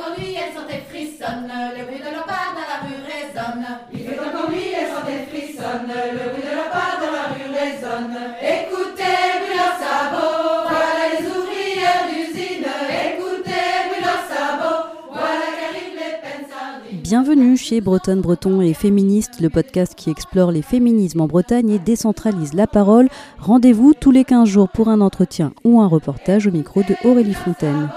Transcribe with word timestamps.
encore 0.00 0.18
nuit, 0.18 0.34
elles 0.34 0.54
sont 0.54 0.68
et 0.68 0.82
frissonnent, 0.88 1.52
le 1.76 1.84
bruit 1.84 1.98
de 1.98 2.10
leur 2.10 2.24
pas 2.24 2.56
dans 2.56 2.64
la 2.64 2.78
rue 2.88 3.00
résonne. 3.04 3.66
Il 3.92 4.00
fait 4.00 4.18
encore 4.18 4.50
nuit, 4.50 4.72
elles 4.72 4.88
sont 4.88 5.04
et 5.04 5.28
frissonnent, 5.28 5.92
le 5.92 6.30
bruit 6.32 6.42
de 6.42 6.54
leur 6.56 6.70
pas 6.70 6.96
dans 7.00 7.12
la 7.12 7.26
rue 7.36 7.50
résonne. 7.52 8.16
Écoutez, 8.40 9.44
bruit 9.44 9.56
leurs 9.56 9.76
sabots, 9.76 10.68
voilà 10.68 11.04
les 11.12 11.26
ouvrières 11.28 12.04
d'usine. 12.08 12.64
Écoutez, 12.64 13.68
bruit 13.88 14.00
leurs 14.00 14.24
sabots, 14.24 14.88
voilà 15.12 15.46
qu'arrivent 15.60 16.00
les 16.00 16.16
peines 16.24 16.48
sardines. 16.48 17.00
Bienvenue 17.02 17.56
chez 17.56 17.80
Bretonne 17.80 18.22
Breton 18.22 18.60
et 18.62 18.72
Féministe, 18.72 19.40
le 19.40 19.50
podcast 19.50 19.94
qui 19.94 20.08
explore 20.08 20.50
les 20.50 20.62
féminismes 20.62 21.20
en 21.20 21.26
Bretagne 21.26 21.70
et 21.70 21.78
décentralise 21.78 22.54
la 22.54 22.66
parole. 22.66 23.08
Rendez-vous 23.38 23.92
tous 23.92 24.12
les 24.12 24.24
15 24.24 24.48
jours 24.48 24.70
pour 24.70 24.88
un 24.88 25.00
entretien 25.02 25.52
ou 25.64 25.80
un 25.80 25.88
reportage 25.88 26.46
au 26.46 26.50
micro 26.50 26.82
de 26.82 26.96
Aurélie 27.04 27.34
Fontaine. 27.34 27.90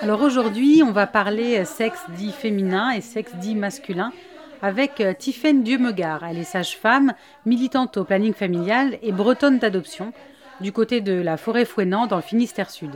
Alors 0.00 0.22
aujourd'hui, 0.22 0.82
on 0.84 0.92
va 0.92 1.06
parler 1.06 1.58
euh, 1.58 1.64
sexe 1.64 2.02
dit 2.16 2.32
féminin 2.32 2.90
et 2.90 3.00
sexe 3.00 3.34
dit 3.36 3.54
masculin 3.54 4.12
avec 4.60 5.00
euh, 5.00 5.14
Tiffaine 5.14 5.62
Dieu-Megard. 5.62 6.24
Elle 6.24 6.38
est 6.38 6.44
sage-femme, 6.44 7.14
militante 7.46 7.96
au 7.96 8.04
planning 8.04 8.34
familial 8.34 8.98
et 9.02 9.12
bretonne 9.12 9.58
d'adoption 9.58 10.12
du 10.60 10.72
côté 10.72 11.00
de 11.00 11.14
la 11.14 11.36
forêt 11.36 11.64
Fouenant 11.64 12.06
dans 12.06 12.16
le 12.16 12.22
Finistère 12.22 12.70
Sud. 12.70 12.90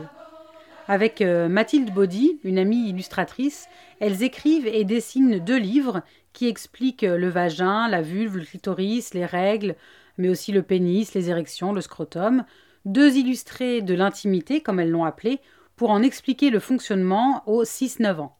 Avec 0.87 1.21
euh, 1.21 1.49
Mathilde 1.49 1.93
Baudy, 1.93 2.39
une 2.43 2.59
amie 2.59 2.89
illustratrice, 2.89 3.67
elles 3.99 4.23
écrivent 4.23 4.67
et 4.67 4.83
dessinent 4.83 5.39
deux 5.39 5.57
livres 5.57 6.01
qui 6.33 6.47
expliquent 6.47 7.01
le 7.01 7.29
vagin, 7.29 7.87
la 7.87 8.01
vulve, 8.01 8.37
le 8.37 8.45
clitoris, 8.45 9.13
les 9.13 9.25
règles, 9.25 9.75
mais 10.17 10.29
aussi 10.29 10.51
le 10.51 10.61
pénis, 10.61 11.13
les 11.13 11.29
érections, 11.29 11.73
le 11.73 11.81
scrotum. 11.81 12.43
Deux 12.85 13.17
illustrés 13.17 13.81
de 13.81 13.93
l'intimité, 13.93 14.61
comme 14.61 14.79
elles 14.79 14.91
l'ont 14.91 15.05
appelé, 15.05 15.39
pour 15.79 15.91
en 15.91 16.03
expliquer 16.03 16.49
le 16.49 16.59
fonctionnement 16.59 17.41
aux 17.45 17.63
6-9 17.63 18.19
ans. 18.19 18.35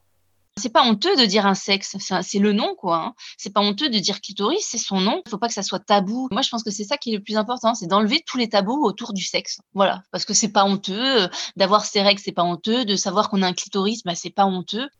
C'est 0.58 0.68
pas 0.68 0.84
honteux 0.84 1.16
de 1.16 1.24
dire 1.24 1.46
un 1.46 1.54
sexe, 1.54 1.96
c'est 1.98 2.38
le 2.38 2.52
nom 2.52 2.74
quoi. 2.76 2.96
hein. 2.96 3.14
C'est 3.38 3.50
pas 3.50 3.62
honteux 3.62 3.88
de 3.88 3.98
dire 3.98 4.20
clitoris, 4.20 4.62
c'est 4.62 4.76
son 4.76 5.00
nom. 5.00 5.22
Il 5.24 5.30
faut 5.30 5.38
pas 5.38 5.48
que 5.48 5.54
ça 5.54 5.62
soit 5.62 5.78
tabou. 5.78 6.28
Moi, 6.32 6.42
je 6.42 6.50
pense 6.50 6.62
que 6.62 6.70
c'est 6.70 6.84
ça 6.84 6.98
qui 6.98 7.14
est 7.14 7.16
le 7.16 7.22
plus 7.22 7.38
important, 7.38 7.74
c'est 7.74 7.86
d'enlever 7.86 8.22
tous 8.26 8.36
les 8.36 8.50
tabous 8.50 8.84
autour 8.84 9.14
du 9.14 9.24
sexe. 9.24 9.62
Voilà, 9.72 10.02
parce 10.12 10.26
que 10.26 10.34
c'est 10.34 10.52
pas 10.52 10.64
honteux 10.64 11.22
euh, 11.22 11.28
d'avoir 11.56 11.86
ses 11.86 12.02
règles, 12.02 12.20
c'est 12.22 12.30
pas 12.30 12.42
honteux 12.42 12.84
de 12.84 12.94
savoir 12.94 13.30
qu'on 13.30 13.40
a 13.40 13.46
un 13.46 13.54
clitoris, 13.54 14.02
bah 14.04 14.14
c'est 14.14 14.28
pas 14.28 14.44
honteux. 14.44 14.90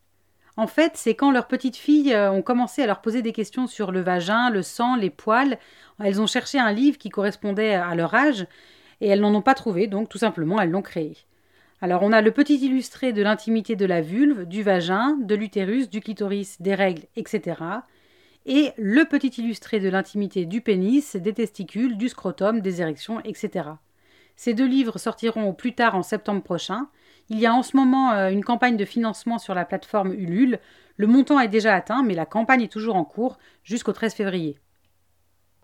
En 0.56 0.66
fait, 0.66 0.92
c'est 0.94 1.14
quand 1.14 1.32
leurs 1.32 1.46
petites 1.46 1.76
filles 1.76 2.14
euh, 2.14 2.32
ont 2.32 2.40
commencé 2.40 2.82
à 2.82 2.86
leur 2.86 3.02
poser 3.02 3.20
des 3.20 3.32
questions 3.32 3.66
sur 3.66 3.92
le 3.92 4.00
vagin, 4.00 4.48
le 4.48 4.62
sang, 4.62 4.96
les 4.96 5.10
poils. 5.10 5.58
Elles 6.02 6.22
ont 6.22 6.26
cherché 6.26 6.58
un 6.58 6.72
livre 6.72 6.96
qui 6.96 7.10
correspondait 7.10 7.74
à 7.74 7.94
leur 7.94 8.14
âge 8.14 8.46
et 9.02 9.08
elles 9.08 9.20
n'en 9.20 9.34
ont 9.34 9.42
pas 9.42 9.54
trouvé, 9.54 9.88
donc 9.88 10.08
tout 10.08 10.16
simplement 10.16 10.58
elles 10.58 10.70
l'ont 10.70 10.80
créé. 10.80 11.18
Alors 11.82 12.02
on 12.02 12.12
a 12.12 12.20
le 12.20 12.30
petit 12.30 12.56
illustré 12.56 13.14
de 13.14 13.22
l'intimité 13.22 13.74
de 13.74 13.86
la 13.86 14.02
vulve, 14.02 14.44
du 14.44 14.62
vagin, 14.62 15.16
de 15.18 15.34
l'utérus, 15.34 15.88
du 15.88 16.00
clitoris, 16.02 16.60
des 16.60 16.74
règles, 16.74 17.04
etc. 17.16 17.62
Et 18.44 18.72
le 18.76 19.04
petit 19.06 19.28
illustré 19.40 19.80
de 19.80 19.88
l'intimité 19.88 20.44
du 20.44 20.60
pénis, 20.60 21.16
des 21.16 21.32
testicules, 21.32 21.96
du 21.96 22.10
scrotum, 22.10 22.60
des 22.60 22.82
érections, 22.82 23.20
etc. 23.20 23.70
Ces 24.36 24.52
deux 24.52 24.66
livres 24.66 24.98
sortiront 24.98 25.48
au 25.48 25.52
plus 25.54 25.74
tard 25.74 25.94
en 25.94 26.02
septembre 26.02 26.42
prochain. 26.42 26.88
Il 27.30 27.38
y 27.38 27.46
a 27.46 27.54
en 27.54 27.62
ce 27.62 27.76
moment 27.76 28.12
euh, 28.12 28.30
une 28.30 28.44
campagne 28.44 28.76
de 28.76 28.84
financement 28.84 29.38
sur 29.38 29.54
la 29.54 29.64
plateforme 29.64 30.12
Ulule. 30.12 30.58
Le 30.96 31.06
montant 31.06 31.40
est 31.40 31.48
déjà 31.48 31.74
atteint, 31.74 32.02
mais 32.02 32.14
la 32.14 32.26
campagne 32.26 32.62
est 32.62 32.72
toujours 32.72 32.96
en 32.96 33.04
cours 33.04 33.38
jusqu'au 33.64 33.92
13 33.92 34.14
février. 34.14 34.58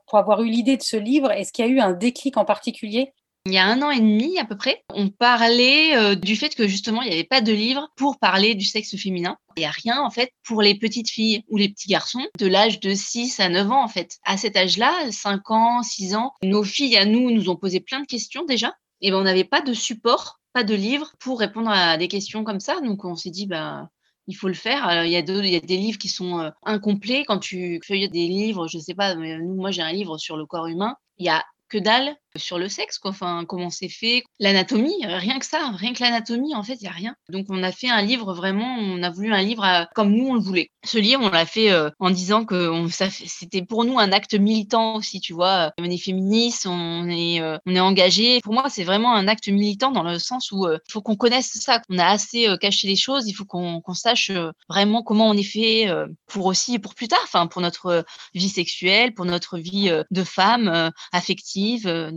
pour 0.06 0.18
avoir 0.18 0.40
eu 0.42 0.48
l'idée 0.48 0.76
de 0.76 0.82
ce 0.82 0.96
livre, 0.96 1.30
est-ce 1.32 1.52
qu'il 1.52 1.66
y 1.66 1.68
a 1.68 1.70
eu 1.70 1.80
un 1.80 1.92
déclic 1.92 2.36
en 2.36 2.44
particulier? 2.44 3.12
Il 3.46 3.52
y 3.52 3.58
a 3.58 3.64
un 3.64 3.80
an 3.80 3.92
et 3.92 4.00
demi 4.00 4.40
à 4.40 4.44
peu 4.44 4.56
près, 4.56 4.82
on 4.92 5.08
parlait 5.08 5.96
euh, 5.96 6.16
du 6.16 6.34
fait 6.34 6.52
que 6.56 6.66
justement 6.66 7.02
il 7.02 7.10
n'y 7.10 7.14
avait 7.14 7.22
pas 7.22 7.40
de 7.40 7.52
livre 7.52 7.88
pour 7.94 8.18
parler 8.18 8.56
du 8.56 8.64
sexe 8.64 8.96
féminin. 8.96 9.36
Il 9.56 9.60
n'y 9.60 9.66
a 9.66 9.70
rien 9.70 10.02
en 10.02 10.10
fait 10.10 10.32
pour 10.44 10.62
les 10.62 10.76
petites 10.76 11.08
filles 11.08 11.44
ou 11.48 11.56
les 11.56 11.68
petits 11.68 11.86
garçons 11.86 12.26
de 12.40 12.46
l'âge 12.48 12.80
de 12.80 12.92
6 12.92 13.38
à 13.38 13.48
9 13.48 13.70
ans 13.70 13.84
en 13.84 13.88
fait. 13.88 14.18
À 14.24 14.36
cet 14.36 14.56
âge-là, 14.56 15.12
5 15.12 15.48
ans, 15.52 15.84
6 15.84 16.16
ans, 16.16 16.32
nos 16.42 16.64
filles 16.64 16.96
à 16.96 17.04
nous 17.04 17.30
nous 17.30 17.48
ont 17.48 17.54
posé 17.54 17.78
plein 17.78 18.00
de 18.00 18.06
questions 18.06 18.44
déjà. 18.44 18.74
Et 19.00 19.12
ben 19.12 19.18
on 19.18 19.22
n'avait 19.22 19.44
pas 19.44 19.60
de 19.60 19.74
support, 19.74 20.40
pas 20.52 20.64
de 20.64 20.74
livre 20.74 21.12
pour 21.20 21.38
répondre 21.38 21.70
à 21.70 21.96
des 21.98 22.08
questions 22.08 22.42
comme 22.42 22.58
ça. 22.58 22.80
Donc 22.80 23.04
on 23.04 23.14
s'est 23.14 23.30
dit 23.30 23.46
bah 23.46 23.88
il 24.26 24.34
faut 24.34 24.48
le 24.48 24.54
faire. 24.54 24.84
Alors, 24.84 25.04
il 25.04 25.12
y 25.12 25.16
a 25.16 25.20
il 25.20 25.52
y 25.52 25.56
a 25.56 25.60
des 25.60 25.76
livres 25.76 25.98
qui 25.98 26.08
sont 26.08 26.40
euh, 26.40 26.50
incomplets 26.64 27.24
quand 27.24 27.38
tu 27.38 27.80
feuillettes 27.86 28.10
des 28.10 28.26
livres. 28.26 28.66
Je 28.66 28.80
sais 28.80 28.94
pas, 28.94 29.14
mais 29.14 29.38
moi 29.38 29.70
j'ai 29.70 29.82
un 29.82 29.92
livre 29.92 30.18
sur 30.18 30.36
le 30.36 30.46
corps 30.46 30.66
humain. 30.66 30.96
Il 31.18 31.26
y 31.26 31.28
a 31.28 31.44
que 31.68 31.78
dalle 31.78 32.16
sur 32.38 32.58
le 32.58 32.68
sexe, 32.68 32.98
quoi. 32.98 33.10
Enfin, 33.12 33.44
comment 33.48 33.70
c'est 33.70 33.88
fait, 33.88 34.22
l'anatomie, 34.38 34.94
euh, 35.06 35.16
rien 35.18 35.38
que 35.38 35.46
ça, 35.46 35.70
rien 35.74 35.92
que 35.92 36.02
l'anatomie, 36.02 36.54
en 36.54 36.62
fait, 36.62 36.74
il 36.74 36.84
y 36.84 36.88
a 36.88 36.90
rien. 36.92 37.14
Donc, 37.30 37.46
on 37.48 37.62
a 37.62 37.72
fait 37.72 37.88
un 37.88 38.02
livre 38.02 38.34
vraiment, 38.34 38.76
on 38.78 39.02
a 39.02 39.10
voulu 39.10 39.32
un 39.32 39.42
livre 39.42 39.64
à- 39.64 39.86
comme 39.94 40.12
nous 40.12 40.26
on 40.28 40.34
le 40.34 40.40
voulait. 40.40 40.70
Ce 40.84 40.98
livre, 40.98 41.22
on 41.24 41.30
l'a 41.30 41.46
fait 41.46 41.70
euh, 41.70 41.90
en 41.98 42.10
disant 42.10 42.44
que 42.44 42.70
c'était 43.10 43.62
pour 43.62 43.84
nous 43.84 43.98
un 43.98 44.12
acte 44.12 44.34
militant 44.34 44.96
aussi, 44.96 45.20
tu 45.20 45.32
vois. 45.32 45.72
On 45.78 45.84
est 45.84 45.98
féministe, 45.98 46.66
on 46.66 47.08
est, 47.08 47.40
euh, 47.40 47.58
est 47.66 47.80
engagé. 47.80 48.40
Pour 48.42 48.52
moi, 48.54 48.68
c'est 48.68 48.84
vraiment 48.84 49.14
un 49.14 49.28
acte 49.28 49.48
militant 49.48 49.90
dans 49.90 50.02
le 50.02 50.18
sens 50.18 50.52
où 50.52 50.66
euh, 50.66 50.78
il 50.88 50.92
faut 50.92 51.02
qu'on 51.02 51.16
connaisse 51.16 51.50
ça. 51.60 51.80
On 51.90 51.98
a 51.98 52.06
assez 52.06 52.48
euh, 52.48 52.56
caché 52.56 52.88
les 52.88 52.96
choses, 52.96 53.28
il 53.28 53.32
faut 53.34 53.44
qu'on 53.44 53.80
qu'on 53.80 53.94
sache 53.94 54.30
euh, 54.30 54.50
vraiment 54.68 55.02
comment 55.02 55.28
on 55.28 55.34
est 55.34 55.42
fait 55.42 55.88
euh, 55.88 56.06
pour 56.26 56.46
aussi, 56.46 56.78
pour 56.78 56.94
plus 56.94 57.08
tard, 57.08 57.20
enfin, 57.24 57.46
pour 57.46 57.62
notre 57.62 57.86
euh, 57.86 58.02
vie 58.34 58.48
sexuelle, 58.48 59.14
pour 59.14 59.24
notre 59.24 59.58
vie 59.58 59.90
euh, 59.90 60.02
de 60.10 60.24
femme 60.24 60.68
euh, 60.68 60.90
affective. 61.12 61.86
euh, 61.86 62.10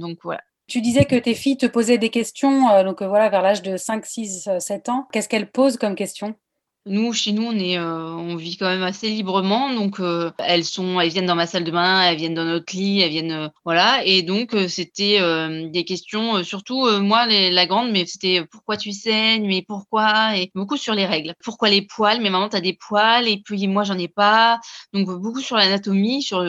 Tu 0.68 0.82
disais 0.82 1.06
que 1.06 1.16
tes 1.16 1.34
filles 1.34 1.58
te 1.58 1.66
posaient 1.66 1.98
des 1.98 2.10
questions, 2.10 2.70
euh, 2.70 2.84
donc 2.84 3.02
euh, 3.02 3.08
voilà, 3.08 3.30
vers 3.30 3.42
l'âge 3.42 3.64
de 3.64 3.76
5, 3.76 4.06
6, 4.06 4.48
euh, 4.48 4.60
7 4.60 4.90
ans. 4.90 5.08
Qu'est-ce 5.12 5.28
qu'elles 5.28 5.50
posent 5.50 5.78
comme 5.78 5.96
questions? 5.96 6.36
Nous, 6.90 7.14
chez 7.14 7.34
nous, 7.34 7.44
on 7.44 7.54
est, 7.54 7.78
euh, 7.78 8.14
on 8.16 8.36
vit 8.36 8.58
quand 8.58 8.66
même 8.66 8.82
assez 8.82 9.10
librement. 9.12 9.72
Donc, 9.72 10.00
euh, 10.00 10.32
elles 10.40 10.66
sont, 10.66 11.00
elles 11.00 11.12
viennent 11.12 11.28
dans 11.28 11.36
ma 11.36 11.46
salle 11.46 11.64
de 11.64 11.70
bain, 11.70 12.02
elles 12.02 12.18
viennent 12.18 12.34
dans 12.34 12.46
notre 12.46 12.76
lit, 12.76 13.02
elles 13.02 13.12
viennent, 13.12 13.32
euh, 13.32 13.48
voilà. 13.64 14.04
Et 14.06 14.24
donc, 14.24 14.56
c'était 14.68 15.20
des 15.70 15.86
questions, 15.86 16.44
surtout 16.44 16.90
moi, 17.00 17.28
la 17.28 17.68
grande, 17.68 17.92
mais 17.92 18.08
c'était 18.08 18.44
pourquoi 18.52 18.76
tu 18.76 18.92
saignes, 18.92 19.46
mais 19.46 19.62
pourquoi, 19.68 20.36
et 20.36 20.50
beaucoup 20.56 20.78
sur 20.78 20.96
les 20.96 21.06
règles. 21.06 21.36
Pourquoi 21.44 21.70
les 21.70 21.84
poils? 21.84 22.22
Mais 22.22 22.32
maman, 22.32 22.50
t'as 22.50 22.60
des 22.60 22.74
poils, 22.74 23.28
et 23.28 23.38
puis 23.38 23.68
moi, 23.68 23.84
j'en 23.84 23.98
ai 24.00 24.08
pas. 24.08 24.60
Donc, 24.92 25.08
beaucoup 25.22 25.42
sur 25.42 25.58
l'anatomie, 25.58 26.24
sur, 26.24 26.44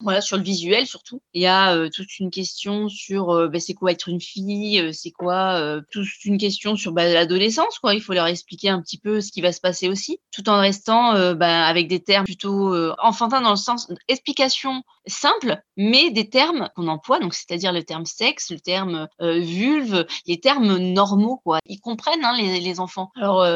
voilà, 0.00 0.20
sur 0.20 0.36
le 0.36 0.42
visuel 0.42 0.86
surtout. 0.86 1.22
Il 1.32 1.40
y 1.40 1.46
a 1.46 1.88
toute 1.88 2.18
une 2.18 2.30
question 2.30 2.90
sur, 2.90 3.48
ben, 3.48 3.60
c'est 3.60 3.74
quoi 3.74 3.92
être 3.92 4.08
une 4.10 4.20
fille, 4.20 4.92
c'est 4.92 5.12
quoi, 5.12 5.80
toute 5.90 6.06
une 6.26 6.36
question 6.36 6.76
sur 6.76 6.92
ben, 6.92 7.10
l'adolescence, 7.10 7.78
quoi. 7.78 7.94
Il 7.94 8.02
faut 8.02 8.12
leur 8.12 8.26
expliquer 8.26 8.68
un 8.68 8.82
petit 8.82 8.98
peu 8.98 9.13
ce 9.20 9.32
qui 9.32 9.40
va 9.40 9.52
se 9.52 9.60
passer 9.60 9.88
aussi, 9.88 10.20
tout 10.30 10.48
en 10.48 10.58
restant 10.58 11.14
euh, 11.14 11.34
ben, 11.34 11.62
avec 11.62 11.88
des 11.88 12.02
termes 12.02 12.24
plutôt 12.24 12.74
euh, 12.74 12.94
enfantins 13.02 13.40
dans 13.40 13.50
le 13.50 13.56
sens 13.56 13.88
explication 14.08 14.82
simple, 15.06 15.60
mais 15.76 16.10
des 16.10 16.28
termes 16.30 16.70
qu'on 16.74 16.88
emploie, 16.88 17.18
donc 17.18 17.34
c'est-à-dire 17.34 17.72
le 17.72 17.82
terme 17.82 18.06
sexe, 18.06 18.50
le 18.50 18.60
terme 18.60 19.08
euh, 19.20 19.38
vulve, 19.38 20.06
les 20.26 20.40
termes 20.40 20.78
normaux. 20.78 21.42
Ils 21.66 21.80
comprennent 21.80 22.24
hein, 22.24 22.34
les, 22.36 22.80
enfants. 22.80 23.10
Alors 23.16 23.46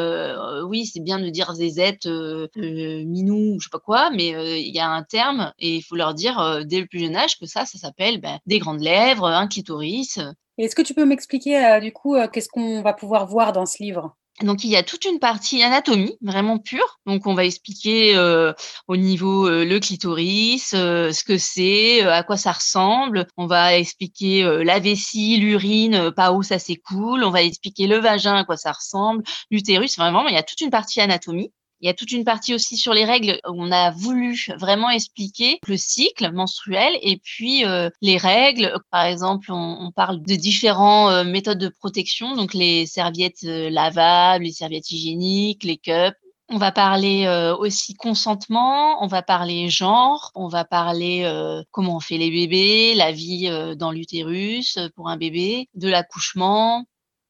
oui, 0.69 0.87
c'est 0.87 1.01
bien 1.01 1.19
de 1.19 1.29
dire 1.29 1.53
zézette, 1.55 2.07
minou, 2.07 3.55
ou 3.55 3.61
je 3.61 3.65
sais 3.65 3.71
pas 3.73 3.79
quoi, 3.79 4.11
mais 4.11 4.61
il 4.61 4.75
y 4.75 4.79
a 4.79 4.89
un 4.89 5.03
terme 5.03 5.53
et 5.59 5.77
il 5.77 5.83
faut 5.83 5.97
leur 5.97 6.15
dire 6.15 6.65
dès 6.67 6.81
le 6.81 6.87
plus 6.87 7.01
jeune 7.01 7.17
âge 7.17 7.39
que 7.39 7.47
ça, 7.47 7.65
ça 7.65 7.79
s'appelle 7.79 8.21
ben, 8.21 8.39
des 8.47 8.59
grandes 8.59 8.81
lèvres, 8.81 9.27
un 9.27 9.49
clitoris, 9.49 10.21
Est-ce 10.59 10.77
que 10.77 10.83
tu 10.83 10.95
peux 10.95 11.05
m'expliquer 11.05 11.81
du 11.81 11.93
coup 11.93 12.17
qu'est-ce 12.33 12.49
qu'on 12.49 12.83
va 12.83 12.93
pouvoir 12.93 13.27
voir 13.27 13.53
dans 13.53 13.67
ce 13.67 13.83
livre? 13.83 14.18
Donc 14.43 14.63
il 14.63 14.71
y 14.71 14.77
a 14.77 14.83
toute 14.83 15.05
une 15.05 15.19
partie 15.19 15.63
anatomie 15.63 16.17
vraiment 16.21 16.59
pure. 16.59 17.01
Donc 17.07 17.27
on 17.27 17.35
va 17.35 17.45
expliquer 17.45 18.17
euh, 18.17 18.53
au 18.87 18.97
niveau 18.97 19.49
euh, 19.49 19.65
le 19.65 19.81
clitoris, 19.81 20.75
euh, 20.75 21.13
ce 21.13 21.25
que 21.25 21.39
c'est, 21.39 22.05
euh, 22.05 22.13
à 22.13 22.23
quoi 22.23 22.37
ça 22.37 22.53
ressemble. 22.53 23.27
On 23.37 23.47
va 23.47 23.77
expliquer 23.77 24.43
la 24.65 24.79
vessie, 24.79 25.39
l'urine, 25.39 26.13
par 26.13 26.37
où 26.37 26.43
ça 26.43 26.59
s'écoule. 26.59 27.25
On 27.25 27.31
va 27.31 27.43
expliquer 27.43 27.87
le 27.87 27.99
vagin, 27.99 28.37
à 28.37 28.45
quoi 28.45 28.57
ça 28.57 28.73
ressemble, 28.73 29.25
l'utérus. 29.51 29.97
Vraiment, 29.99 30.27
il 30.29 30.35
y 30.35 30.39
a 30.39 30.43
toute 30.43 30.61
une 30.61 30.71
partie 30.71 31.01
anatomie. 31.01 31.53
Il 31.81 31.87
y 31.87 31.91
a 31.91 31.95
toute 31.95 32.11
une 32.11 32.25
partie 32.25 32.55
aussi 32.55 32.77
sur 32.77 32.93
les 32.93 33.05
règles 33.05 33.39
où 33.47 33.55
on 33.57 33.71
a 33.71 33.93
voulu 33.93 34.49
vraiment 34.59 34.91
expliquer 34.91 35.61
le 35.69 35.77
cycle 35.77 36.33
menstruel 36.33 36.99
et 37.03 37.19
puis 37.19 37.65
euh, 37.65 37.89
les 38.03 38.17
règles. 38.17 38.75
Par 38.91 39.05
exemple, 39.05 39.53
on, 39.53 39.93
parle 39.95 40.21
de 40.21 40.35
différentes 40.35 41.11
euh, 41.11 41.25
méthodes 41.25 41.59
de 41.59 41.69
protection, 41.69 42.35
donc 42.35 42.53
les 42.53 42.87
serviettes 42.87 43.45
euh, 43.45 43.71
lavables, 43.71 44.45
les 44.45 44.53
serviettes 44.53 44.91
hygiéniques, 44.91 45.63
les 45.63 45.77
cups. 45.77 46.17
On 46.51 46.57
va 46.57 46.73
parler 46.73 47.29
aussi 47.59 47.93
consentement, 47.93 49.05
on 49.05 49.07
va 49.07 49.21
parler 49.21 49.69
genre, 49.69 50.31
on 50.35 50.49
va 50.49 50.65
parler 50.65 51.31
comment 51.73 51.97
on 51.97 52.01
fait 52.01 52.17
les 52.17 52.31
bébés, 52.31 52.95
la 52.95 53.13
vie 53.13 53.51
dans 53.77 53.91
l'utérus 53.91 54.79
pour 54.97 55.11
un 55.11 55.19
bébé, 55.19 55.69
de 55.75 55.89
l'accouchement, 55.89 56.87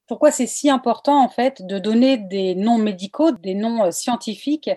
Pourquoi 0.09 0.31
c'est 0.31 0.47
si 0.47 0.71
important 0.71 1.23
en 1.23 1.29
fait 1.29 1.65
de 1.67 1.79
donner 1.79 2.17
des 2.17 2.55
noms 2.55 2.79
médicaux, 2.79 3.31
des 3.31 3.55
noms 3.55 3.85
euh, 3.85 3.91
scientifiques 3.91 4.71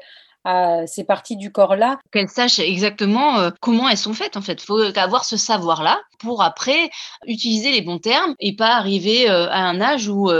à 0.43 0.87
ces 0.87 1.03
parties 1.03 1.37
du 1.37 1.51
corps-là. 1.51 1.99
Qu'elles 2.11 2.29
sachent 2.29 2.59
exactement 2.59 3.37
euh, 3.37 3.51
comment 3.59 3.87
elles 3.87 3.97
sont 3.97 4.13
faites, 4.13 4.37
en 4.37 4.41
fait. 4.41 4.61
Il 4.61 4.65
faut 4.65 4.79
avoir 4.97 5.23
ce 5.23 5.37
savoir-là 5.37 6.01
pour 6.19 6.41
après 6.41 6.89
utiliser 7.27 7.71
les 7.71 7.81
bons 7.81 7.99
termes 7.99 8.35
et 8.39 8.55
pas 8.55 8.75
arriver 8.75 9.29
euh, 9.29 9.47
à 9.49 9.59
un 9.59 9.79
âge 9.81 10.07
où 10.07 10.31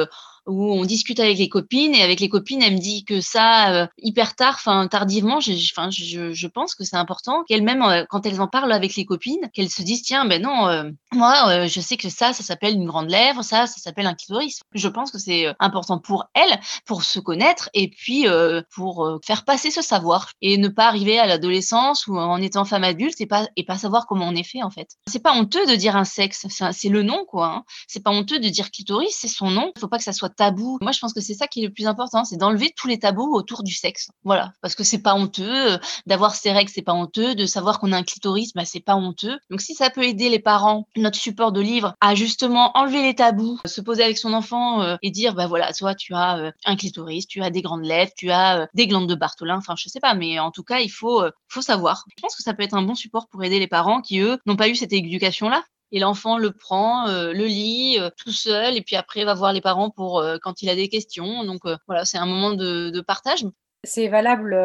où 0.47 0.73
on 0.73 0.85
discute 0.85 1.19
avec 1.19 1.38
les 1.38 1.49
copines 1.49 1.95
et 1.95 2.01
avec 2.01 2.19
les 2.19 2.29
copines, 2.29 2.61
elle 2.61 2.73
me 2.73 2.79
dit 2.79 3.05
que 3.05 3.21
ça 3.21 3.73
euh, 3.73 3.88
hyper 3.97 4.35
tard, 4.35 4.55
enfin 4.55 4.88
tardivement. 4.88 5.38
Enfin, 5.38 5.89
je, 5.91 6.33
je, 6.33 6.47
pense 6.47 6.75
que 6.75 6.83
c'est 6.83 6.95
important 6.95 7.43
qu'elles-mêmes, 7.47 7.81
euh, 7.83 8.05
quand 8.09 8.25
elles 8.25 8.41
en 8.41 8.47
parlent 8.47 8.71
avec 8.71 8.95
les 8.95 9.05
copines, 9.05 9.49
qu'elles 9.53 9.69
se 9.69 9.81
disent 9.81 10.03
tiens, 10.03 10.25
ben 10.25 10.41
non, 10.41 10.67
euh, 10.67 10.89
moi, 11.13 11.67
je 11.67 11.81
sais 11.81 11.97
que 11.97 12.09
ça, 12.09 12.33
ça 12.33 12.43
s'appelle 12.43 12.75
une 12.75 12.85
grande 12.85 13.09
lèvre, 13.09 13.43
ça, 13.43 13.67
ça 13.67 13.77
s'appelle 13.77 14.07
un 14.07 14.13
clitoris. 14.13 14.61
Je 14.73 14.88
pense 14.88 15.11
que 15.11 15.19
c'est 15.19 15.53
important 15.59 15.99
pour 15.99 16.25
elles, 16.33 16.59
pour 16.85 17.03
se 17.03 17.19
connaître 17.19 17.69
et 17.73 17.89
puis 17.89 18.25
pour 18.73 19.19
faire 19.23 19.43
passer 19.43 19.71
ce 19.71 19.81
savoir 19.81 20.31
et 20.41 20.57
ne 20.57 20.67
pas 20.67 20.88
arriver 20.88 21.19
à 21.19 21.27
l'adolescence 21.27 22.07
ou 22.07 22.17
en 22.17 22.41
étant 22.41 22.65
femme 22.65 22.83
adulte 22.83 23.19
et 23.21 23.25
pas 23.25 23.47
et 23.55 23.63
pas 23.63 23.77
savoir 23.77 24.07
comment 24.07 24.27
on 24.27 24.35
est 24.35 24.43
fait 24.43 24.63
en 24.63 24.69
fait. 24.69 24.89
C'est 25.07 25.21
pas 25.21 25.33
honteux 25.33 25.65
de 25.65 25.75
dire 25.75 25.95
un 25.95 26.05
sexe, 26.05 26.47
c'est 26.71 26.89
le 26.89 27.03
nom 27.03 27.25
quoi. 27.25 27.47
Hein. 27.47 27.63
C'est 27.88 28.03
pas 28.03 28.11
honteux 28.11 28.39
de 28.39 28.49
dire 28.49 28.71
clitoris, 28.71 29.15
c'est 29.19 29.27
son 29.27 29.49
nom. 29.49 29.71
Faut 29.79 29.88
pas 29.88 29.97
que 29.97 30.03
ça 30.03 30.13
soit 30.13 30.30
tabou. 30.35 30.77
Moi, 30.81 30.91
je 30.91 30.99
pense 30.99 31.13
que 31.13 31.21
c'est 31.21 31.33
ça 31.33 31.47
qui 31.47 31.63
est 31.63 31.67
le 31.67 31.73
plus 31.73 31.87
important, 31.87 32.23
c'est 32.23 32.37
d'enlever 32.37 32.73
tous 32.75 32.87
les 32.87 32.99
tabous 32.99 33.33
autour 33.33 33.63
du 33.63 33.73
sexe. 33.73 34.09
Voilà, 34.23 34.53
parce 34.61 34.75
que 34.75 34.83
c'est 34.83 35.01
pas 35.01 35.13
honteux 35.13 35.73
euh, 35.73 35.77
d'avoir 36.05 36.35
ses 36.35 36.51
règles, 36.51 36.71
c'est 36.73 36.81
pas 36.81 36.93
honteux 36.93 37.35
de 37.35 37.45
savoir 37.45 37.79
qu'on 37.79 37.91
a 37.91 37.97
un 37.97 38.03
clitoris, 38.03 38.53
bah 38.53 38.65
c'est 38.65 38.79
pas 38.79 38.95
honteux. 38.95 39.37
Donc 39.49 39.61
si 39.61 39.75
ça 39.75 39.89
peut 39.89 40.03
aider 40.03 40.29
les 40.29 40.39
parents, 40.39 40.87
notre 40.95 41.17
support 41.17 41.51
de 41.51 41.61
livre, 41.61 41.95
à 42.01 42.15
justement 42.15 42.77
enlever 42.77 43.01
les 43.01 43.15
tabous, 43.15 43.59
se 43.65 43.81
poser 43.81 44.03
avec 44.03 44.17
son 44.17 44.33
enfant 44.33 44.81
euh, 44.81 44.97
et 45.01 45.11
dire 45.11 45.35
bah 45.35 45.47
voilà, 45.47 45.73
toi 45.73 45.95
tu 45.95 46.13
as 46.13 46.37
euh, 46.37 46.51
un 46.65 46.75
clitoris, 46.75 47.27
tu 47.27 47.41
as 47.41 47.49
des 47.49 47.61
grandes 47.61 47.85
lèvres, 47.85 48.11
tu 48.15 48.31
as 48.31 48.67
des 48.73 48.87
glandes 48.87 49.09
de 49.09 49.15
Bartholin, 49.15 49.57
enfin 49.57 49.75
je 49.77 49.89
sais 49.89 49.99
pas, 49.99 50.13
mais 50.13 50.39
en 50.39 50.51
tout 50.51 50.63
cas 50.63 50.79
il 50.79 50.89
faut 50.89 51.23
faut 51.47 51.61
savoir. 51.61 52.05
Je 52.15 52.21
pense 52.21 52.35
que 52.35 52.43
ça 52.43 52.53
peut 52.53 52.63
être 52.63 52.75
un 52.75 52.81
bon 52.81 52.95
support 52.95 53.27
pour 53.27 53.43
aider 53.43 53.59
les 53.59 53.67
parents 53.67 54.01
qui 54.01 54.19
eux 54.19 54.37
n'ont 54.45 54.55
pas 54.55 54.69
eu 54.69 54.75
cette 54.75 54.93
éducation 54.93 55.49
là 55.49 55.63
et 55.91 55.99
l'enfant 55.99 56.38
le 56.38 56.51
prend, 56.51 57.07
euh, 57.07 57.33
le 57.33 57.45
lit 57.45 57.97
euh, 57.99 58.09
tout 58.15 58.31
seul, 58.31 58.77
et 58.77 58.81
puis 58.81 58.95
après 58.95 59.25
va 59.25 59.33
voir 59.33 59.53
les 59.53 59.61
parents 59.61 59.89
pour 59.89 60.19
euh, 60.19 60.38
quand 60.41 60.61
il 60.61 60.69
a 60.69 60.75
des 60.75 60.89
questions. 60.89 61.43
Donc 61.43 61.61
voilà, 61.88 62.05
c'est 62.05 62.17
un 62.17 62.25
moment 62.25 62.51
de, 62.53 63.01
partage. 63.01 63.45
C'est 63.83 64.07
valable 64.07 64.57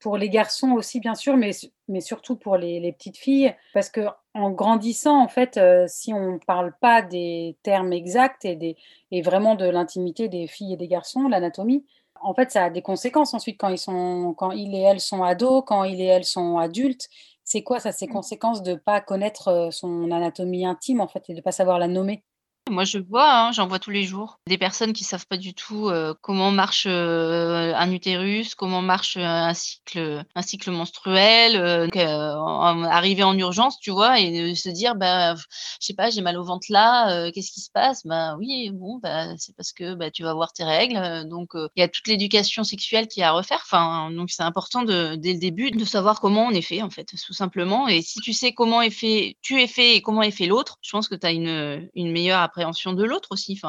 pour 0.00 0.16
les 0.16 0.30
garçons 0.30 0.72
aussi, 0.72 1.00
bien 1.00 1.14
sûr, 1.14 1.36
mais, 1.36 1.50
mais 1.88 2.00
surtout 2.00 2.36
pour 2.36 2.56
les, 2.56 2.92
petites 2.92 3.18
filles, 3.18 3.54
parce 3.74 3.90
que 3.90 4.00
en 4.34 4.50
grandissant, 4.50 5.20
en 5.20 5.28
fait, 5.28 5.60
si 5.86 6.12
on 6.14 6.34
ne 6.34 6.38
parle 6.38 6.72
pas 6.80 7.02
des 7.02 7.56
termes 7.62 7.92
exacts 7.92 8.44
et, 8.44 8.56
des, 8.56 8.76
et 9.10 9.22
vraiment 9.22 9.54
de 9.54 9.68
l'intimité 9.68 10.28
des 10.28 10.46
filles 10.46 10.74
et 10.74 10.76
des 10.76 10.88
garçons, 10.88 11.28
l'anatomie, 11.28 11.84
en 12.20 12.34
fait, 12.34 12.50
ça 12.50 12.64
a 12.64 12.70
des 12.70 12.82
conséquences 12.82 13.34
ensuite 13.34 13.58
quand 13.58 13.68
ils, 13.68 13.78
sont, 13.78 14.34
quand 14.36 14.50
ils 14.50 14.74
et 14.74 14.80
elles 14.80 15.00
sont 15.00 15.22
ados, 15.22 15.62
quand 15.66 15.84
ils 15.84 16.00
et 16.00 16.06
elles 16.06 16.24
sont 16.24 16.58
adultes. 16.58 17.08
C'est 17.50 17.62
quoi 17.62 17.80
ça, 17.80 17.92
ces 17.92 18.06
mmh. 18.06 18.10
conséquences 18.10 18.62
de 18.62 18.72
ne 18.72 18.76
pas 18.76 19.00
connaître 19.00 19.70
son 19.72 20.10
anatomie 20.10 20.66
intime 20.66 21.00
en 21.00 21.08
fait 21.08 21.24
et 21.30 21.32
de 21.32 21.38
ne 21.38 21.42
pas 21.42 21.50
savoir 21.50 21.78
la 21.78 21.88
nommer? 21.88 22.22
Moi, 22.68 22.84
je 22.84 22.98
vois, 22.98 23.30
hein, 23.30 23.52
j'en 23.52 23.66
vois 23.66 23.78
tous 23.78 23.90
les 23.90 24.04
jours. 24.04 24.40
Des 24.46 24.58
personnes 24.58 24.92
qui 24.92 25.04
savent 25.04 25.26
pas 25.26 25.36
du 25.36 25.54
tout 25.54 25.88
euh, 25.88 26.14
comment 26.20 26.50
marche 26.50 26.86
euh, 26.88 27.72
un 27.74 27.90
utérus, 27.92 28.54
comment 28.54 28.82
marche 28.82 29.16
euh, 29.16 29.24
un 29.24 29.54
cycle, 29.54 30.24
un 30.34 30.42
cycle 30.42 30.70
menstruel, 30.70 31.56
arriver 31.96 33.22
en 33.22 33.36
urgence, 33.38 33.78
tu 33.78 33.90
vois, 33.90 34.20
et 34.20 34.54
se 34.54 34.68
dire, 34.68 34.94
bah, 34.94 35.34
je 35.34 35.42
sais 35.86 35.94
pas, 35.94 36.10
j'ai 36.10 36.22
mal 36.22 36.36
au 36.36 36.44
ventre 36.44 36.66
là, 36.70 37.30
qu'est-ce 37.30 37.52
qui 37.52 37.60
se 37.60 37.70
passe? 37.70 38.04
Bah 38.04 38.36
oui, 38.38 38.70
bon, 38.72 38.98
bah, 39.02 39.36
c'est 39.36 39.54
parce 39.56 39.72
que 39.72 39.94
bah, 39.94 40.10
tu 40.10 40.22
vas 40.22 40.34
voir 40.34 40.52
tes 40.52 40.64
règles. 40.64 41.28
Donc, 41.28 41.50
il 41.54 41.80
y 41.80 41.82
a 41.82 41.88
toute 41.88 42.08
l'éducation 42.08 42.64
sexuelle 42.64 43.06
qui 43.08 43.22
a 43.22 43.28
à 43.28 43.32
refaire. 43.32 43.60
Enfin, 43.62 44.10
donc 44.10 44.30
c'est 44.30 44.42
important 44.42 44.82
de, 44.82 45.14
dès 45.16 45.34
le 45.34 45.38
début 45.38 45.70
de 45.70 45.84
savoir 45.84 46.20
comment 46.20 46.46
on 46.46 46.50
est 46.50 46.62
fait, 46.62 46.82
en 46.82 46.90
fait, 46.90 47.04
tout 47.04 47.32
simplement. 47.32 47.88
Et 47.88 48.02
si 48.02 48.20
tu 48.20 48.32
sais 48.32 48.52
comment 48.52 48.82
est 48.82 48.90
fait, 48.90 49.36
tu 49.42 49.60
es 49.60 49.66
fait 49.66 49.96
et 49.96 50.02
comment 50.02 50.22
est 50.22 50.30
fait 50.30 50.46
l'autre, 50.46 50.78
je 50.82 50.90
pense 50.90 51.08
que 51.08 51.14
tu 51.14 51.26
as 51.26 51.32
une, 51.32 51.88
meilleure 51.94 52.40
de 52.58 53.04
l'autre 53.04 53.28
aussi. 53.32 53.60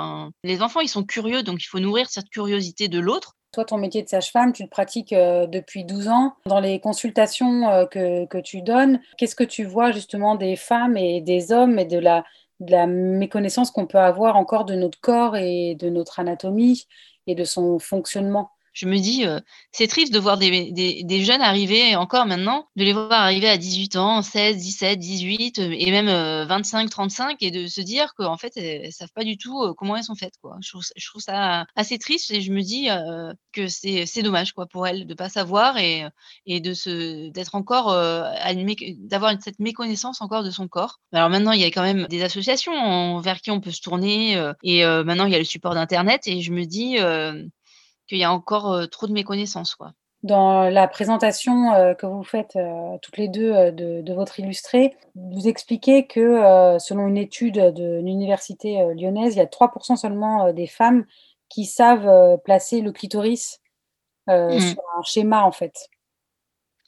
Les 0.44 0.62
enfants, 0.62 0.82
ils 0.82 0.90
sont 0.90 1.04
curieux, 1.04 1.44
donc 1.44 1.64
il 1.64 1.68
faut 1.68 1.80
nourrir 1.80 2.10
cette 2.10 2.30
curiosité 2.30 2.88
de 2.88 3.00
l'autre. 3.00 3.36
Toi, 3.52 3.66
ton 3.66 3.78
métier 3.78 4.04
de 4.04 4.10
sage-femme, 4.10 4.54
tu 4.54 4.62
le 4.62 4.70
pratiques 4.70 5.12
euh, 5.12 5.48
depuis 5.48 5.84
12 5.84 6.08
ans. 6.08 6.36
Dans 6.46 6.60
les 6.60 6.80
consultations 6.80 7.68
euh, 7.68 7.86
que, 7.86 8.26
que, 8.28 8.38
tu 8.38 8.62
donnes, 8.62 9.00
qu'est-ce 9.18 9.36
que 9.36 9.44
tu 9.44 9.64
vois 9.64 9.92
justement 9.92 10.36
des 10.36 10.56
femmes 10.56 10.96
et 10.98 11.20
des 11.22 11.52
hommes 11.52 11.80
et 11.80 11.86
de 11.86 11.98
la, 11.98 12.24
de 12.60 12.72
la 12.72 12.86
méconnaissance 12.86 13.72
qu'on 13.72 13.88
peut 13.88 13.98
avoir 13.98 14.36
encore 14.36 14.66
de 14.66 14.76
notre 14.76 15.00
corps 15.00 15.36
et 15.36 15.74
de 15.74 15.90
notre 15.90 16.20
anatomie 16.20 16.86
et 17.26 17.34
de 17.34 17.44
son 17.44 17.80
fonctionnement? 17.80 18.52
Je 18.80 18.88
me 18.88 18.98
dis, 18.98 19.26
euh, 19.26 19.42
c'est 19.74 19.88
triste 19.88 20.14
de 20.14 20.20
voir 20.20 20.38
des, 20.38 21.24
jeunes 21.26 21.42
arriver, 21.42 21.98
encore 21.98 22.26
maintenant, 22.26 22.70
de 22.78 22.86
les 22.86 22.94
voir 22.94 23.12
arriver 23.12 23.50
à 23.50 23.58
18 23.58 23.98
ans, 23.98 24.22
16, 24.22 24.56
17, 24.56 24.98
18, 24.98 25.60
et 25.60 25.92
même 25.92 26.08
25, 26.48 26.86
euh, 26.86 26.88
35, 26.88 27.44
et 27.44 27.52
de 27.52 27.68
se 27.68 27.82
dire 27.82 28.14
qu'en 28.16 28.38
fait, 28.38 28.56
elles 28.56 28.86
ne 28.86 28.92
savent 28.92 29.12
pas 29.14 29.26
du 29.26 29.38
tout 29.38 29.62
euh, 29.62 29.74
comment 29.74 29.98
elles 29.98 30.06
sont 30.06 30.16
faites. 30.16 30.36
Quoi. 30.42 30.56
Je, 30.62 30.72
trouve, 31.10 31.22
ça 31.22 31.66
assez 31.76 31.98
triste, 31.98 32.32
et 32.32 32.40
je 32.40 32.54
me 32.54 32.62
dis 32.62 32.88
que 33.52 33.68
c'est 33.68 34.24
dommage 34.24 34.54
quoi, 34.54 34.66
pour 34.66 34.88
elles 34.88 35.06
de 35.06 35.10
ne 35.10 35.14
pas 35.14 35.28
savoir 35.28 35.78
et, 35.78 36.06
et 36.46 36.62
d'être 36.62 37.56
encore, 37.56 37.92
d'avoir 37.92 39.34
cette 39.42 39.60
méconnaissance 39.60 40.22
encore 40.22 40.44
de 40.44 40.52
son 40.52 40.70
corps. 40.70 41.02
Alors 41.12 41.30
maintenant, 41.30 41.52
il 41.52 41.60
y 41.60 41.66
a 41.66 41.72
quand 41.72 41.82
même 41.82 42.08
des 42.08 42.24
associations 42.24 43.20
vers 43.20 43.42
qui 43.42 43.52
on 43.52 43.60
peut 43.60 43.72
se 43.72 43.82
tourner, 43.82 44.42
et 44.64 44.86
maintenant, 44.86 45.26
il 45.26 45.34
y 45.34 45.36
a 45.36 45.40
le 45.40 45.44
support 45.44 45.74
d'Internet, 45.74 46.28
et 46.28 46.42
je 46.42 46.54
me 46.54 46.64
dis 46.64 46.98
qu'il 48.10 48.18
y 48.18 48.24
a 48.24 48.32
encore 48.32 48.90
trop 48.90 49.08
de 49.08 49.14
méconnaissance. 49.14 49.76
Quoi. 49.76 49.94
Dans 50.24 50.70
la 50.70 50.88
présentation 50.88 51.72
que 51.98 52.06
vous 52.06 52.24
faites 52.24 52.58
toutes 53.02 53.18
les 53.18 53.30
deux 53.30 53.72
de, 53.72 54.14
votre 54.14 54.40
illustré, 54.40 54.98
vous 55.16 55.48
expliquez 55.48 56.08
que 56.08 56.78
selon 56.80 57.08
une 57.08 57.18
étude 57.18 57.56
de 57.56 58.02
l'université 58.02 58.94
lyonnaise, 58.96 59.36
il 59.36 59.38
y 59.38 59.42
a 59.42 59.46
3% 59.46 59.96
seulement 59.96 60.52
des 60.52 60.68
femmes 60.68 61.06
qui 61.48 61.66
savent 61.66 62.38
placer 62.44 62.82
le 62.82 62.92
clitoris 62.92 63.62
mmh. 64.28 64.60
sur 64.60 64.82
un 64.98 65.04
schéma 65.04 65.44
en 65.44 65.54
fait. 65.54 65.88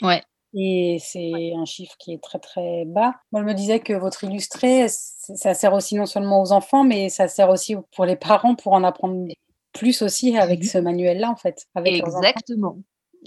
Ouais. 0.01 0.21
Et 0.53 0.97
c'est 0.99 1.53
un 1.55 1.65
chiffre 1.65 1.95
qui 1.97 2.13
est 2.13 2.21
très 2.21 2.39
très 2.39 2.83
bas. 2.85 3.15
Moi, 3.31 3.41
je 3.41 3.47
me 3.47 3.53
disais 3.53 3.79
que 3.79 3.93
votre 3.93 4.23
illustré, 4.25 4.87
ça 4.89 5.53
sert 5.53 5.73
aussi 5.73 5.95
non 5.95 6.05
seulement 6.05 6.41
aux 6.41 6.51
enfants, 6.51 6.83
mais 6.83 7.07
ça 7.07 7.29
sert 7.29 7.49
aussi 7.49 7.75
pour 7.95 8.05
les 8.05 8.17
parents 8.17 8.55
pour 8.55 8.73
en 8.73 8.83
apprendre 8.83 9.25
plus 9.73 10.01
aussi 10.01 10.37
avec 10.37 10.61
mmh 10.61 10.63
ce 10.63 10.77
manuel-là, 10.77 11.29
en 11.29 11.35
fait. 11.35 11.67
Avec 11.75 11.95
Exactement. 11.95 12.79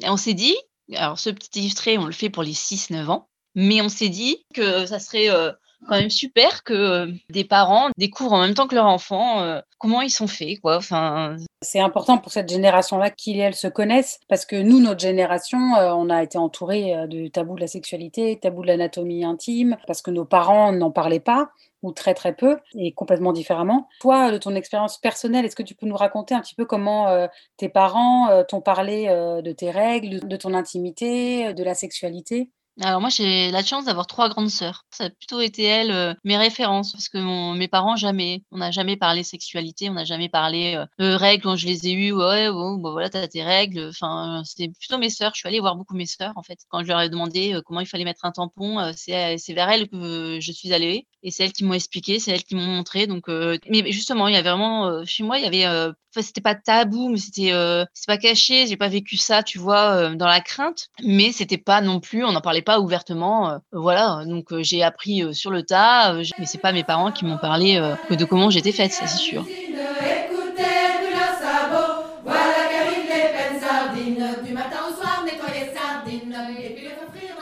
on 0.04 0.16
s'est 0.16 0.34
dit, 0.34 0.56
alors 0.94 1.18
ce 1.18 1.30
petit 1.30 1.60
illustré, 1.60 1.98
on 1.98 2.06
le 2.06 2.12
fait 2.12 2.30
pour 2.30 2.42
les 2.42 2.52
6-9 2.52 3.06
ans, 3.06 3.28
mais 3.54 3.80
on 3.80 3.88
s'est 3.88 4.08
dit 4.08 4.44
que 4.54 4.86
ça 4.86 4.98
serait 4.98 5.30
euh, 5.30 5.52
quand 5.86 5.96
même 5.96 6.10
super 6.10 6.64
que 6.64 6.72
euh, 6.72 7.12
des 7.30 7.44
parents 7.44 7.90
découvrent 7.96 8.34
en 8.34 8.40
même 8.40 8.54
temps 8.54 8.66
que 8.66 8.74
leur 8.74 8.86
enfant 8.86 9.40
euh, 9.40 9.60
comment 9.78 10.02
ils 10.02 10.10
sont 10.10 10.26
faits. 10.26 10.60
Quoi. 10.60 10.76
Enfin, 10.76 11.36
c'est 11.62 11.80
important 11.80 12.18
pour 12.18 12.32
cette 12.32 12.48
génération-là 12.48 13.10
qu'ils 13.10 13.36
et 13.36 13.40
elles 13.40 13.54
se 13.54 13.68
connaissent, 13.68 14.20
parce 14.28 14.46
que 14.46 14.56
nous, 14.56 14.80
notre 14.80 15.00
génération, 15.00 15.58
on 15.58 16.10
a 16.10 16.22
été 16.22 16.38
entourés 16.38 16.94
de 17.08 17.28
tabous 17.28 17.56
de 17.56 17.60
la 17.60 17.66
sexualité, 17.66 18.38
tabous 18.40 18.62
de 18.62 18.68
l'anatomie 18.68 19.24
intime, 19.24 19.76
parce 19.86 20.02
que 20.02 20.10
nos 20.10 20.24
parents 20.24 20.72
n'en 20.72 20.90
parlaient 20.90 21.20
pas 21.20 21.50
ou 21.84 21.92
très 21.92 22.14
très 22.14 22.34
peu 22.34 22.58
et 22.74 22.92
complètement 22.92 23.32
différemment. 23.32 23.88
Toi, 24.00 24.32
de 24.32 24.38
ton 24.38 24.54
expérience 24.54 24.98
personnelle, 24.98 25.44
est-ce 25.44 25.54
que 25.54 25.62
tu 25.62 25.74
peux 25.74 25.86
nous 25.86 25.96
raconter 25.96 26.34
un 26.34 26.40
petit 26.40 26.54
peu 26.54 26.64
comment 26.64 27.08
euh, 27.08 27.26
tes 27.56 27.68
parents 27.68 28.30
euh, 28.30 28.42
t'ont 28.42 28.62
parlé 28.62 29.06
euh, 29.08 29.42
de 29.42 29.52
tes 29.52 29.70
règles, 29.70 30.26
de 30.26 30.36
ton 30.36 30.54
intimité, 30.54 31.52
de 31.52 31.62
la 31.62 31.74
sexualité? 31.74 32.50
Alors 32.80 33.00
moi, 33.00 33.08
j'ai 33.08 33.52
la 33.52 33.62
chance 33.62 33.84
d'avoir 33.84 34.06
trois 34.06 34.28
grandes 34.28 34.50
sœurs. 34.50 34.84
Ça 34.90 35.04
a 35.04 35.10
plutôt 35.10 35.40
été 35.40 35.62
elles 35.62 35.92
euh, 35.92 36.12
mes 36.24 36.36
références 36.36 36.92
parce 36.92 37.08
que 37.08 37.56
mes 37.56 37.68
parents 37.68 37.94
jamais, 37.94 38.42
on 38.50 38.58
n'a 38.58 38.72
jamais 38.72 38.96
parlé 38.96 39.22
sexualité, 39.22 39.88
on 39.88 39.94
n'a 39.94 40.04
jamais 40.04 40.28
parlé 40.28 40.74
euh, 41.00 41.16
règles 41.16 41.44
quand 41.44 41.56
je 41.56 41.66
les 41.66 41.86
ai 41.86 41.92
eues. 41.92 42.12
Ouais, 42.12 42.50
bon, 42.50 42.74
bah 42.78 42.90
voilà, 42.90 43.08
t'as 43.10 43.28
tes 43.28 43.44
règles. 43.44 43.88
Enfin, 43.90 44.42
c'était 44.44 44.68
plutôt 44.68 44.98
mes 44.98 45.10
sœurs. 45.10 45.32
Je 45.34 45.40
suis 45.40 45.48
allée 45.48 45.60
voir 45.60 45.76
beaucoup 45.76 45.94
mes 45.94 46.06
sœurs 46.06 46.32
en 46.36 46.42
fait. 46.42 46.58
Quand 46.68 46.82
je 46.82 46.88
leur 46.88 47.00
ai 47.00 47.08
demandé 47.08 47.54
euh, 47.54 47.62
comment 47.64 47.80
il 47.80 47.86
fallait 47.86 48.04
mettre 48.04 48.24
un 48.24 48.32
tampon, 48.32 48.92
c'est 48.96 49.38
c'est 49.38 49.54
vers 49.54 49.68
elles 49.70 49.88
que 49.88 50.38
je 50.40 50.52
suis 50.52 50.72
allée 50.72 51.06
et 51.22 51.30
c'est 51.30 51.44
elles 51.44 51.52
qui 51.52 51.64
m'ont 51.64 51.74
expliqué, 51.74 52.18
c'est 52.18 52.32
elles 52.32 52.44
qui 52.44 52.56
m'ont 52.56 52.66
montré. 52.66 53.06
Donc, 53.06 53.28
mais 53.28 53.92
justement, 53.92 54.26
il 54.28 54.34
y 54.34 54.36
avait 54.36 54.50
vraiment 54.50 55.04
chez 55.04 55.22
moi, 55.22 55.38
il 55.38 55.44
y 55.44 55.46
avait 55.46 55.64
Enfin, 55.66 55.94
c'était 56.22 56.40
pas 56.40 56.54
tabou, 56.54 57.08
mais 57.08 57.18
c'était 57.18 57.52
c'est 57.92 58.06
pas 58.06 58.18
caché. 58.18 58.66
J'ai 58.66 58.76
pas 58.76 58.88
vécu 58.88 59.16
ça, 59.16 59.42
tu 59.42 59.58
vois, 59.58 60.14
dans 60.14 60.26
la 60.26 60.40
crainte. 60.40 60.88
Mais 61.02 61.32
c'était 61.32 61.58
pas 61.58 61.80
non 61.80 62.00
plus, 62.00 62.24
on 62.24 62.32
n'en 62.32 62.40
parlait 62.40 62.62
pas 62.62 62.80
ouvertement. 62.80 63.60
voilà, 63.72 64.24
donc 64.26 64.46
j'ai 64.60 64.82
appris 64.82 65.34
sur 65.34 65.50
le 65.50 65.62
tas. 65.62 66.14
mais 66.38 66.46
c'est 66.46 66.60
pas 66.60 66.72
mes 66.72 66.84
parents 66.84 67.12
qui 67.12 67.24
m'ont 67.24 67.38
parlé 67.38 67.80
de 68.10 68.24
comment 68.24 68.50
j'étais 68.50 68.72
faite, 68.72 68.92
ça 68.92 69.06
c'est 69.06 69.18
sûr. 69.18 69.46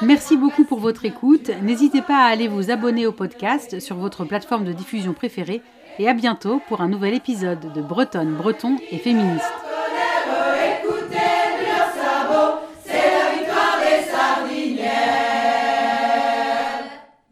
Merci 0.02 0.36
beaucoup 0.36 0.64
pour 0.64 0.80
votre 0.80 1.04
écoute. 1.04 1.50
N'hésitez 1.62 2.02
pas 2.02 2.26
à 2.26 2.26
aller 2.26 2.48
vous 2.48 2.72
abonner 2.72 3.06
au 3.06 3.12
podcast 3.12 3.78
sur 3.78 3.96
votre 3.96 4.24
plateforme 4.24 4.64
de 4.64 4.72
diffusion 4.72 5.12
préférée 5.12 5.62
et 5.98 6.08
à 6.08 6.14
bientôt 6.14 6.60
pour 6.68 6.80
un 6.80 6.88
nouvel 6.88 7.14
épisode 7.14 7.72
de 7.72 7.80
Bretonne, 7.80 8.34
Breton 8.34 8.76
et 8.90 8.98
Féministe. 8.98 9.71